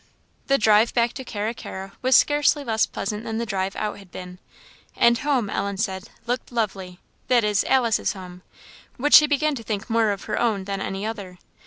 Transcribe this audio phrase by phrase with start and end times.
[0.47, 4.09] The drive back to Carra carra was scarcely less pleasant than the drive out had
[4.11, 4.39] been;
[4.95, 8.41] and home, Ellen said, looked lovely; that is, Alice's home,
[8.97, 11.37] which she began to think more her own than any other.